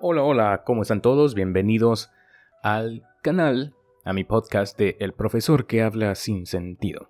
Hola, 0.00 0.24
hola, 0.24 0.62
¿cómo 0.66 0.82
están 0.82 1.00
todos? 1.00 1.34
Bienvenidos 1.34 2.10
al 2.64 3.04
canal, 3.22 3.74
a 4.04 4.12
mi 4.12 4.24
podcast 4.24 4.76
de 4.76 4.96
El 4.98 5.12
profesor 5.12 5.66
que 5.66 5.82
habla 5.82 6.16
sin 6.16 6.46
sentido. 6.46 7.08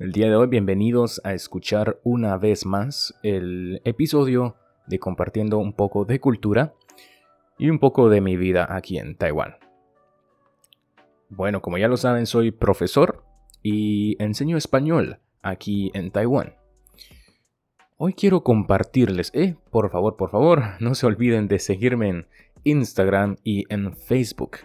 El 0.00 0.10
día 0.10 0.26
de 0.26 0.34
hoy, 0.34 0.48
bienvenidos 0.48 1.20
a 1.22 1.32
escuchar 1.32 2.00
una 2.02 2.38
vez 2.38 2.66
más 2.66 3.14
el 3.22 3.80
episodio 3.84 4.56
de 4.88 4.98
compartiendo 4.98 5.58
un 5.58 5.74
poco 5.74 6.04
de 6.04 6.18
cultura 6.18 6.74
y 7.56 7.70
un 7.70 7.78
poco 7.78 8.10
de 8.10 8.20
mi 8.20 8.36
vida 8.36 8.66
aquí 8.68 8.98
en 8.98 9.16
Taiwán. 9.16 9.54
Bueno, 11.28 11.62
como 11.62 11.78
ya 11.78 11.86
lo 11.86 11.96
saben, 11.96 12.26
soy 12.26 12.50
profesor 12.50 13.22
y 13.62 14.20
enseño 14.20 14.56
español 14.56 15.20
aquí 15.40 15.92
en 15.94 16.10
Taiwán. 16.10 16.56
Hoy 17.98 18.12
quiero 18.12 18.42
compartirles, 18.42 19.30
eh, 19.32 19.56
por 19.70 19.90
favor, 19.90 20.18
por 20.18 20.30
favor, 20.30 20.62
no 20.80 20.94
se 20.94 21.06
olviden 21.06 21.48
de 21.48 21.58
seguirme 21.58 22.10
en 22.10 22.26
Instagram 22.62 23.36
y 23.42 23.64
en 23.72 23.96
Facebook. 23.96 24.58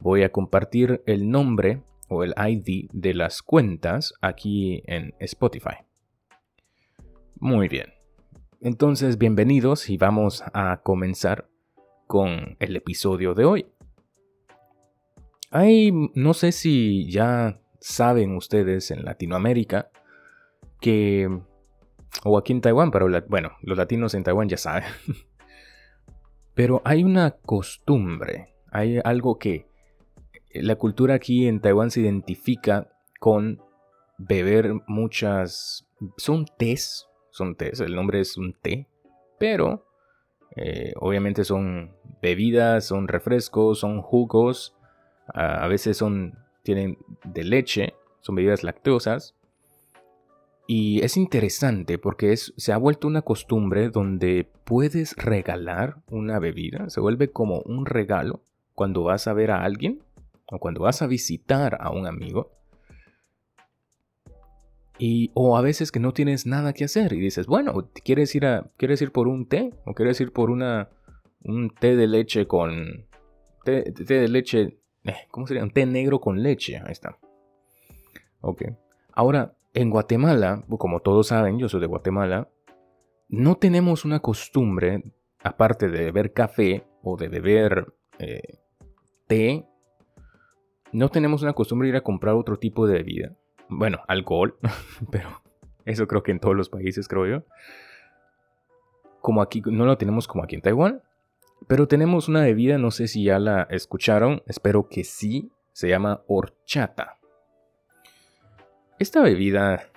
Voy 0.00 0.22
a 0.22 0.30
compartir 0.30 1.02
el 1.06 1.30
nombre 1.30 1.82
o 2.10 2.24
el 2.24 2.34
ID 2.36 2.90
de 2.92 3.14
las 3.14 3.40
cuentas 3.40 4.12
aquí 4.20 4.82
en 4.84 5.14
Spotify. 5.18 5.76
Muy 7.36 7.68
bien. 7.68 7.94
Entonces, 8.60 9.16
bienvenidos 9.16 9.88
y 9.88 9.96
vamos 9.96 10.44
a 10.52 10.82
comenzar 10.82 11.48
con 12.06 12.58
el 12.60 12.76
episodio 12.76 13.32
de 13.32 13.46
hoy. 13.46 13.66
Hay, 15.50 15.90
no 16.14 16.34
sé 16.34 16.52
si 16.52 17.10
ya 17.10 17.62
saben 17.80 18.36
ustedes 18.36 18.90
en 18.90 19.06
Latinoamérica 19.06 19.90
que 20.82 21.30
o 22.22 22.38
aquí 22.38 22.52
en 22.52 22.60
Taiwán, 22.60 22.90
pero 22.90 23.08
bueno, 23.28 23.52
los 23.62 23.76
latinos 23.76 24.14
en 24.14 24.24
Taiwán 24.24 24.48
ya 24.48 24.56
saben. 24.56 24.84
pero 26.54 26.80
hay 26.84 27.04
una 27.04 27.32
costumbre, 27.32 28.54
hay 28.70 29.00
algo 29.04 29.38
que 29.38 29.66
la 30.52 30.76
cultura 30.76 31.14
aquí 31.14 31.48
en 31.48 31.60
Taiwán 31.60 31.90
se 31.90 32.00
identifica 32.00 32.88
con 33.18 33.60
beber 34.18 34.74
muchas... 34.86 35.86
Son 36.16 36.46
tés, 36.58 37.06
son 37.30 37.56
tés, 37.56 37.80
el 37.80 37.94
nombre 37.94 38.20
es 38.20 38.36
un 38.36 38.52
té, 38.52 38.88
pero 39.38 39.86
eh, 40.56 40.92
obviamente 40.96 41.44
son 41.44 41.96
bebidas, 42.22 42.86
son 42.86 43.08
refrescos, 43.08 43.80
son 43.80 44.02
jugos, 44.02 44.76
a 45.26 45.66
veces 45.68 45.96
son, 45.96 46.38
tienen 46.62 46.98
de 47.24 47.44
leche, 47.44 47.94
son 48.20 48.34
bebidas 48.34 48.62
lactosas, 48.62 49.34
y 50.66 51.04
es 51.04 51.16
interesante 51.16 51.98
porque 51.98 52.32
es, 52.32 52.54
se 52.56 52.72
ha 52.72 52.78
vuelto 52.78 53.06
una 53.06 53.22
costumbre 53.22 53.90
donde 53.90 54.48
puedes 54.64 55.16
regalar 55.16 56.02
una 56.08 56.38
bebida, 56.38 56.88
se 56.88 57.00
vuelve 57.00 57.30
como 57.30 57.60
un 57.60 57.84
regalo 57.84 58.42
cuando 58.74 59.02
vas 59.02 59.28
a 59.28 59.34
ver 59.34 59.50
a 59.50 59.62
alguien 59.62 60.02
o 60.46 60.58
cuando 60.58 60.80
vas 60.80 61.02
a 61.02 61.06
visitar 61.06 61.78
a 61.80 61.90
un 61.90 62.06
amigo. 62.06 62.50
Y, 64.96 65.32
o 65.34 65.56
a 65.56 65.60
veces 65.60 65.90
que 65.90 65.98
no 65.98 66.12
tienes 66.12 66.46
nada 66.46 66.72
que 66.72 66.84
hacer 66.84 67.12
y 67.12 67.20
dices, 67.20 67.46
bueno, 67.46 67.90
¿quieres 68.04 68.34
ir, 68.34 68.46
a, 68.46 68.70
¿quieres 68.76 69.02
ir 69.02 69.10
por 69.10 69.26
un 69.26 69.48
té? 69.48 69.72
¿O 69.84 69.92
quieres 69.92 70.20
ir 70.20 70.32
por 70.32 70.50
una, 70.50 70.88
un 71.42 71.70
té 71.70 71.96
de 71.96 72.06
leche 72.06 72.46
con... 72.46 73.06
Té, 73.64 73.82
de 73.82 74.28
leche... 74.28 74.78
Eh, 75.02 75.26
¿Cómo 75.30 75.48
sería? 75.48 75.64
Un 75.64 75.72
té 75.72 75.84
negro 75.84 76.20
con 76.20 76.42
leche. 76.42 76.76
Ahí 76.76 76.92
está. 76.92 77.18
Ok. 78.40 78.62
Ahora, 79.12 79.56
en 79.74 79.90
Guatemala, 79.90 80.64
como 80.78 81.00
todos 81.00 81.26
saben, 81.28 81.58
yo 81.58 81.68
soy 81.68 81.80
de 81.80 81.86
Guatemala, 81.86 82.48
no 83.28 83.56
tenemos 83.56 84.04
una 84.04 84.20
costumbre, 84.20 85.02
aparte 85.42 85.88
de 85.88 86.04
beber 86.04 86.32
café 86.32 86.86
o 87.02 87.16
de 87.16 87.28
beber 87.28 87.92
eh, 88.18 88.60
té, 89.26 89.66
no 90.92 91.08
tenemos 91.08 91.42
una 91.42 91.52
costumbre 91.52 91.86
de 91.86 91.90
ir 91.90 91.96
a 91.96 92.02
comprar 92.02 92.36
otro 92.36 92.56
tipo 92.56 92.86
de 92.86 92.94
bebida. 92.94 93.36
Bueno, 93.68 93.98
alcohol, 94.06 94.56
pero 95.10 95.42
eso 95.84 96.06
creo 96.06 96.22
que 96.22 96.30
en 96.30 96.38
todos 96.38 96.54
los 96.54 96.68
países, 96.68 97.08
creo 97.08 97.26
yo. 97.26 97.42
Como 99.20 99.42
aquí, 99.42 99.60
no 99.66 99.86
lo 99.86 99.98
tenemos 99.98 100.28
como 100.28 100.44
aquí 100.44 100.54
en 100.54 100.62
Taiwán, 100.62 101.02
pero 101.66 101.88
tenemos 101.88 102.28
una 102.28 102.42
bebida, 102.42 102.78
no 102.78 102.92
sé 102.92 103.08
si 103.08 103.24
ya 103.24 103.40
la 103.40 103.62
escucharon, 103.70 104.42
espero 104.46 104.88
que 104.88 105.02
sí, 105.02 105.50
se 105.72 105.88
llama 105.88 106.22
horchata. 106.28 107.18
Esta 108.96 109.22
bebida, 109.22 109.90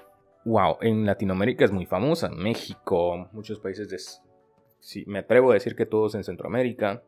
wow, 0.43 0.77
en 0.81 1.05
Latinoamérica 1.05 1.63
es 1.63 1.71
muy 1.71 1.85
famosa, 1.85 2.29
México, 2.29 3.29
muchos 3.31 3.59
países 3.59 3.89
de... 3.89 3.99
Sí, 4.79 5.03
me 5.05 5.19
atrevo 5.19 5.51
a 5.51 5.53
decir 5.53 5.75
que 5.75 5.85
todos 5.85 6.15
en 6.15 6.23
Centroamérica, 6.23 7.03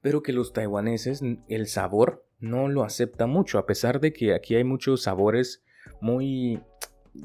pero 0.00 0.22
que 0.22 0.32
los 0.32 0.52
taiwaneses 0.52 1.22
el 1.48 1.66
sabor 1.66 2.24
no 2.38 2.68
lo 2.68 2.84
acepta 2.84 3.26
mucho, 3.26 3.58
a 3.58 3.66
pesar 3.66 3.98
de 4.00 4.12
que 4.12 4.32
aquí 4.32 4.54
hay 4.54 4.62
muchos 4.62 5.02
sabores 5.02 5.64
muy... 6.00 6.62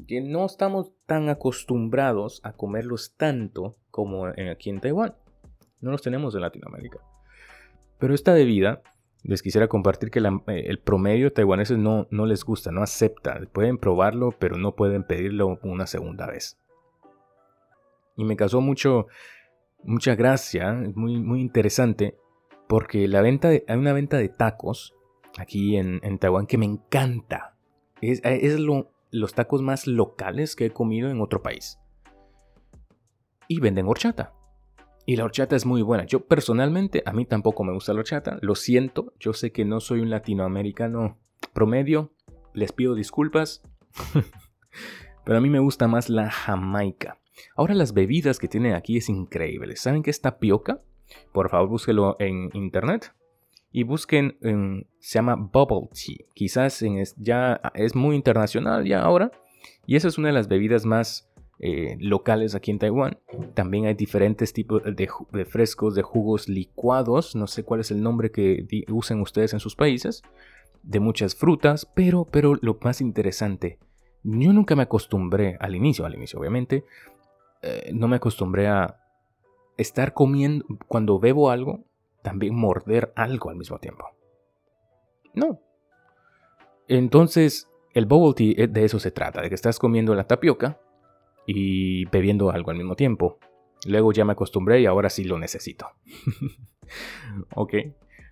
que 0.08 0.20
no 0.20 0.44
estamos 0.44 0.92
tan 1.06 1.28
acostumbrados 1.28 2.40
a 2.42 2.54
comerlos 2.54 3.14
tanto 3.16 3.76
como 3.92 4.26
aquí 4.26 4.70
en 4.70 4.80
Taiwán. 4.80 5.14
No 5.80 5.92
los 5.92 6.02
tenemos 6.02 6.34
en 6.34 6.40
Latinoamérica. 6.40 6.98
Pero 7.98 8.12
esta 8.12 8.34
bebida 8.34 8.82
les 9.22 9.42
quisiera 9.42 9.68
compartir 9.68 10.10
que 10.10 10.20
eh, 10.20 10.64
el 10.66 10.78
promedio 10.78 11.26
de 11.26 11.30
taiwaneses 11.32 11.78
no, 11.78 12.06
no 12.10 12.26
les 12.26 12.44
gusta, 12.44 12.70
no 12.70 12.82
acepta. 12.82 13.40
Pueden 13.52 13.78
probarlo, 13.78 14.32
pero 14.38 14.56
no 14.56 14.74
pueden 14.74 15.04
pedirlo 15.04 15.58
una 15.62 15.86
segunda 15.86 16.26
vez. 16.26 16.58
Y 18.16 18.24
me 18.24 18.36
causó 18.36 18.60
mucho, 18.60 19.06
mucha 19.82 20.14
gracia, 20.14 20.72
muy, 20.94 21.18
muy 21.18 21.40
interesante, 21.40 22.16
porque 22.68 23.08
la 23.08 23.20
venta 23.20 23.48
hay 23.48 23.76
una 23.76 23.92
venta 23.92 24.16
de 24.16 24.28
tacos 24.28 24.94
aquí 25.38 25.76
en, 25.76 26.18
Taiwán 26.18 26.46
que 26.46 26.58
me 26.58 26.66
encanta. 26.66 27.56
Es, 28.00 28.20
es 28.24 28.58
los 29.10 29.34
tacos 29.34 29.62
más 29.62 29.86
locales 29.86 30.56
que 30.56 30.66
he 30.66 30.70
comido 30.70 31.10
en 31.10 31.20
otro 31.20 31.42
país. 31.42 31.78
Y 33.48 33.60
venden 33.60 33.86
horchata. 33.86 34.32
Y 35.10 35.16
la 35.16 35.24
horchata 35.24 35.56
es 35.56 35.66
muy 35.66 35.82
buena. 35.82 36.04
Yo 36.06 36.24
personalmente, 36.24 37.02
a 37.04 37.12
mí 37.12 37.24
tampoco 37.24 37.64
me 37.64 37.72
gusta 37.72 37.92
la 37.92 37.98
horchata. 37.98 38.38
Lo 38.42 38.54
siento, 38.54 39.12
yo 39.18 39.32
sé 39.32 39.50
que 39.50 39.64
no 39.64 39.80
soy 39.80 39.98
un 39.98 40.08
latinoamericano 40.08 41.18
promedio. 41.52 42.12
Les 42.54 42.70
pido 42.70 42.94
disculpas. 42.94 43.60
Pero 45.24 45.38
a 45.38 45.40
mí 45.40 45.50
me 45.50 45.58
gusta 45.58 45.88
más 45.88 46.10
la 46.10 46.30
jamaica. 46.30 47.18
Ahora 47.56 47.74
las 47.74 47.92
bebidas 47.92 48.38
que 48.38 48.46
tienen 48.46 48.74
aquí 48.74 48.98
es 48.98 49.08
increíble. 49.08 49.74
¿Saben 49.74 50.04
qué 50.04 50.10
es 50.10 50.20
tapioca? 50.20 50.80
Por 51.32 51.50
favor, 51.50 51.70
búsquelo 51.70 52.14
en 52.20 52.50
internet. 52.52 53.12
Y 53.72 53.82
busquen, 53.82 54.38
se 55.00 55.18
llama 55.18 55.34
Bubble 55.34 55.88
Tea. 55.92 56.24
Quizás 56.34 56.84
ya 57.16 57.60
es 57.74 57.96
muy 57.96 58.14
internacional 58.14 58.84
ya 58.84 59.02
ahora. 59.02 59.32
Y 59.86 59.96
esa 59.96 60.06
es 60.06 60.18
una 60.18 60.28
de 60.28 60.34
las 60.34 60.46
bebidas 60.46 60.86
más 60.86 61.29
eh, 61.62 61.98
locales 62.00 62.54
aquí 62.54 62.70
en 62.70 62.78
Taiwán. 62.78 63.18
También 63.52 63.84
hay 63.84 63.92
diferentes 63.92 64.54
tipos 64.54 64.82
de, 64.82 65.44
frescos, 65.44 65.94
de 65.94 66.02
jugos 66.02 66.48
licuados, 66.48 67.36
no 67.36 67.46
sé 67.46 67.64
cuál 67.64 67.80
es 67.80 67.90
el 67.90 68.02
nombre 68.02 68.30
que 68.30 68.66
usen 68.88 69.20
ustedes 69.20 69.52
en 69.52 69.60
sus 69.60 69.76
países, 69.76 70.22
de 70.82 71.00
muchas 71.00 71.34
frutas, 71.34 71.86
pero, 71.94 72.24
pero 72.24 72.54
lo 72.62 72.78
más 72.80 73.02
interesante, 73.02 73.78
yo 74.22 74.54
nunca 74.54 74.74
me 74.74 74.84
acostumbré 74.84 75.58
al 75.60 75.76
inicio, 75.76 76.06
al 76.06 76.14
inicio 76.14 76.40
obviamente, 76.40 76.84
eh, 77.60 77.90
no 77.92 78.08
me 78.08 78.16
acostumbré 78.16 78.68
a 78.68 78.96
estar 79.76 80.14
comiendo, 80.14 80.64
cuando 80.88 81.18
bebo 81.18 81.50
algo, 81.50 81.84
también 82.22 82.54
morder 82.54 83.12
algo 83.16 83.50
al 83.50 83.56
mismo 83.56 83.78
tiempo. 83.78 84.06
No. 85.34 85.60
Entonces, 86.88 87.70
el 87.92 88.06
bubble 88.06 88.34
tea 88.34 88.64
eh, 88.64 88.66
de 88.66 88.84
eso 88.86 88.98
se 88.98 89.10
trata, 89.10 89.42
de 89.42 89.50
que 89.50 89.54
estás 89.54 89.78
comiendo 89.78 90.14
la 90.14 90.24
tapioca 90.24 90.80
y 91.46 92.04
bebiendo 92.06 92.50
algo 92.50 92.70
al 92.70 92.76
mismo 92.76 92.96
tiempo. 92.96 93.38
Luego 93.86 94.12
ya 94.12 94.24
me 94.24 94.32
acostumbré 94.32 94.80
y 94.80 94.86
ahora 94.86 95.08
sí 95.10 95.24
lo 95.24 95.38
necesito. 95.38 95.86
ok. 97.54 97.74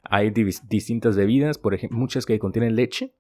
Hay 0.05 0.31
distintas 0.31 1.17
bebidas, 1.17 1.59
por 1.59 1.75
ejemplo, 1.75 1.99
muchas 1.99 2.25
que 2.27 2.39
contienen 2.39 2.77
leche 2.77 3.15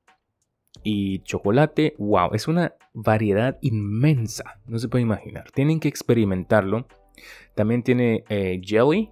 y 0.82 1.20
chocolate. 1.20 1.94
¡Wow! 1.98 2.30
Es 2.32 2.48
una 2.48 2.74
variedad 2.94 3.58
inmensa. 3.60 4.60
No 4.66 4.78
se 4.78 4.88
puede 4.88 5.02
imaginar. 5.02 5.50
Tienen 5.52 5.80
que 5.80 5.88
experimentarlo. 5.88 6.86
También 7.54 7.82
tiene 7.82 8.24
eh, 8.28 8.60
jelly. 8.64 9.10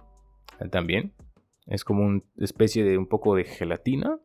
También. 0.71 1.13
Es 1.65 1.83
como 1.83 2.05
una 2.05 2.21
especie 2.37 2.83
de 2.83 2.97
un 2.97 3.07
poco 3.07 3.35
de 3.35 3.43
gelatina. 3.43 4.19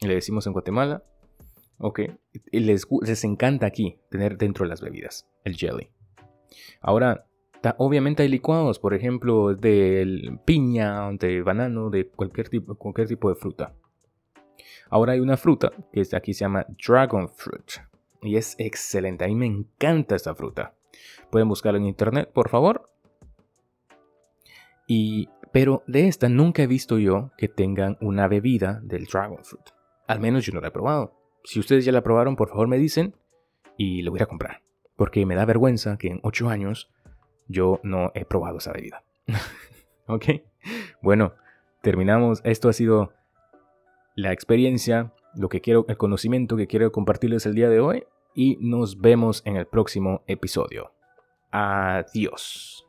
Le 0.00 0.14
decimos 0.14 0.46
en 0.46 0.52
Guatemala. 0.52 1.04
Ok. 1.78 2.00
Les, 2.50 2.86
encanta 3.24 3.66
aquí 3.66 3.98
tener 4.10 4.38
dentro 4.38 4.64
de 4.64 4.70
las 4.70 4.80
bebidas 4.80 5.28
el 5.44 5.56
jelly. 5.56 5.90
Ahora, 6.80 7.26
obviamente 7.78 8.22
hay 8.22 8.28
licuados, 8.28 8.78
por 8.78 8.94
ejemplo, 8.94 9.54
de 9.54 10.38
piña, 10.44 11.10
de 11.12 11.42
banano, 11.42 11.90
de 11.90 12.08
cualquier 12.08 12.48
tipo, 12.48 12.74
cualquier 12.74 13.08
tipo 13.08 13.28
de 13.28 13.34
fruta. 13.34 13.74
Ahora 14.90 15.14
hay 15.14 15.20
una 15.20 15.36
fruta 15.36 15.72
que 15.90 16.06
aquí 16.12 16.34
se 16.34 16.40
llama 16.40 16.66
Dragon 16.86 17.28
Fruit. 17.28 17.72
Y 18.20 18.36
es 18.36 18.54
excelente. 18.58 19.24
A 19.24 19.28
mí 19.28 19.34
me 19.34 19.46
encanta 19.46 20.14
esta 20.14 20.34
fruta. 20.34 20.74
Pueden 21.30 21.48
buscarla 21.48 21.78
en 21.78 21.86
internet, 21.86 22.30
por 22.32 22.48
favor. 22.50 22.90
Y, 24.86 25.30
pero 25.50 25.82
de 25.86 26.08
esta 26.08 26.28
nunca 26.28 26.62
he 26.62 26.66
visto 26.66 26.98
yo 26.98 27.30
que 27.38 27.48
tengan 27.48 27.96
una 28.00 28.28
bebida 28.28 28.80
del 28.82 29.06
Dragon 29.06 29.42
Fruit. 29.42 29.64
Al 30.06 30.20
menos 30.20 30.44
yo 30.44 30.52
no 30.52 30.60
la 30.60 30.68
he 30.68 30.72
probado. 30.72 31.21
Si 31.44 31.60
ustedes 31.60 31.84
ya 31.84 31.92
la 31.92 32.02
probaron, 32.02 32.36
por 32.36 32.48
favor 32.48 32.68
me 32.68 32.78
dicen 32.78 33.14
y 33.76 34.02
lo 34.02 34.10
voy 34.10 34.20
a 34.20 34.26
comprar. 34.26 34.62
Porque 34.96 35.26
me 35.26 35.34
da 35.34 35.44
vergüenza 35.44 35.96
que 35.98 36.08
en 36.08 36.20
8 36.22 36.48
años 36.48 36.90
yo 37.48 37.80
no 37.82 38.12
he 38.14 38.24
probado 38.24 38.58
esa 38.58 38.72
bebida. 38.72 39.04
ok. 40.06 40.26
Bueno, 41.00 41.34
terminamos. 41.82 42.40
Esto 42.44 42.68
ha 42.68 42.72
sido 42.72 43.12
la 44.14 44.32
experiencia, 44.32 45.12
lo 45.34 45.48
que 45.48 45.60
quiero, 45.60 45.84
el 45.88 45.96
conocimiento 45.96 46.56
que 46.56 46.66
quiero 46.66 46.92
compartirles 46.92 47.46
el 47.46 47.54
día 47.54 47.68
de 47.68 47.80
hoy. 47.80 48.04
Y 48.34 48.56
nos 48.60 49.00
vemos 49.00 49.42
en 49.44 49.56
el 49.56 49.66
próximo 49.66 50.22
episodio. 50.26 50.92
Adiós. 51.50 52.86